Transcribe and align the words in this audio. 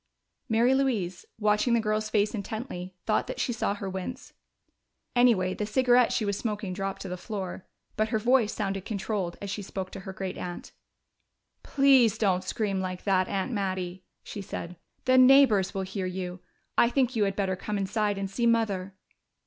Mary 0.49 0.73
Louise, 0.73 1.27
watching 1.37 1.75
the 1.75 1.79
girl's 1.79 2.09
face 2.09 2.33
intently, 2.33 2.95
thought 3.05 3.27
that 3.27 3.39
she 3.39 3.53
saw 3.53 3.75
her 3.75 3.87
wince. 3.87 4.33
Anyway, 5.15 5.53
the 5.53 5.63
cigarette 5.63 6.11
she 6.11 6.25
was 6.25 6.35
smoking 6.35 6.73
dropped 6.73 7.03
to 7.03 7.07
the 7.07 7.15
floor. 7.17 7.67
But 7.97 8.09
her 8.09 8.17
voice 8.17 8.51
sounded 8.51 8.83
controlled 8.83 9.37
as 9.43 9.51
she 9.51 9.61
spoke 9.61 9.91
to 9.91 9.99
her 9.99 10.11
great 10.11 10.39
aunt. 10.39 10.71
"Please 11.61 12.17
don't 12.17 12.43
scream 12.43 12.79
like 12.81 13.03
that, 13.03 13.27
Aunt 13.27 13.51
Mattie," 13.51 14.03
she 14.23 14.41
said. 14.41 14.75
"The 15.05 15.19
neighbors 15.19 15.75
will 15.75 15.83
hear 15.83 16.07
you. 16.07 16.39
I 16.79 16.89
think 16.89 17.15
you 17.15 17.25
had 17.25 17.35
better 17.35 17.55
come 17.55 17.77
inside 17.77 18.17
and 18.17 18.27
see 18.27 18.47
Mother." 18.47 18.95